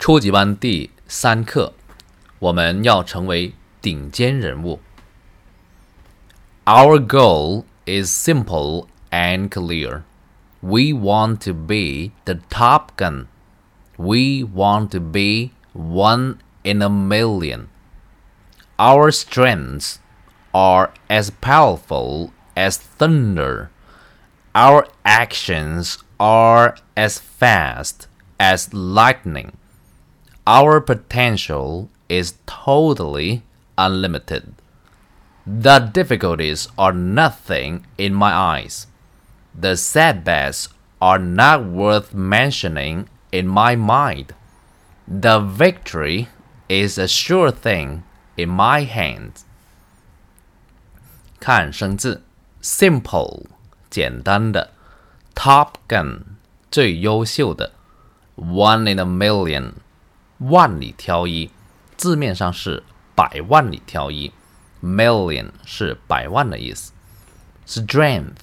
[0.00, 1.72] 初级班第三课，
[2.38, 4.80] 我们要成为顶尖人物。
[6.64, 10.02] Our goal is simple and clear.
[10.60, 13.26] We want to be the top gun.
[13.96, 17.66] We want to be one in a million.
[18.76, 19.96] Our strengths
[20.52, 23.68] are as powerful as thunder.
[24.52, 28.08] Our actions are as fast
[28.38, 29.52] as lightning.
[30.46, 33.42] Our potential is totally
[33.76, 34.54] unlimited.
[35.46, 38.86] The difficulties are nothing in my eyes.
[39.54, 40.68] The setbacks
[41.00, 44.34] are not worth mentioning in my mind.
[45.06, 46.28] The victory
[46.68, 48.02] is a sure thing
[48.36, 49.44] in my hands.
[51.38, 52.22] 看生字，
[52.60, 53.44] simple
[53.88, 54.72] 简单的，
[55.34, 56.22] Top Gun
[56.70, 57.72] 最优秀的，
[58.36, 59.74] One in a million
[60.41, 61.49] 万里挑一，
[61.97, 62.83] 字面上是
[63.15, 64.31] 百万里挑一
[64.83, 66.91] ，million 是百万的意思。
[67.65, 68.35] Strength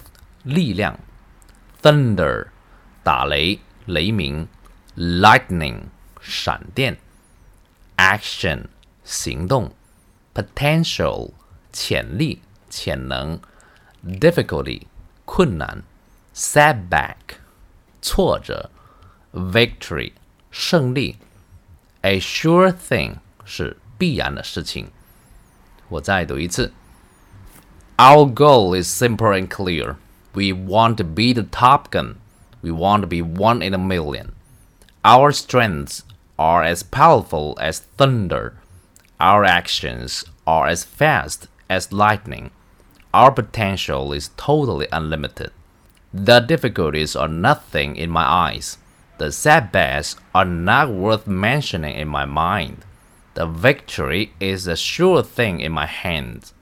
[0.42, 0.98] 力量
[1.82, 2.48] ，Thunder
[3.02, 4.48] 打雷雷鸣
[4.96, 5.82] ，Lightning
[6.20, 6.98] 闪电
[7.96, 8.64] ，Action
[9.04, 9.72] 行动
[10.34, 11.32] ，Potential
[11.72, 12.40] 潜力。
[12.70, 13.40] 潜能
[14.04, 14.82] ，difficulty
[15.24, 15.82] 困难
[16.34, 17.16] ，setback
[18.02, 18.70] 挫折
[19.32, 20.12] ，victory
[20.50, 21.16] 胜利
[22.01, 23.15] ，a sure thing
[23.45, 24.91] 是必然的事情。
[25.89, 26.73] 我再读一次。
[27.97, 29.97] Our goal is simple and clear.
[30.33, 32.15] We want to be the top gun.
[32.61, 34.31] We want to be one in a million.
[35.03, 36.01] Our strengths
[36.37, 38.53] are as powerful as thunder.
[39.19, 42.51] Our actions are as fast as lightning.
[43.13, 45.51] Our potential is totally unlimited.
[46.13, 48.77] The difficulties are nothing in my eyes.
[49.18, 52.84] The setbacks are not worth mentioning in my mind.
[53.34, 56.54] The victory is a sure thing in my hands.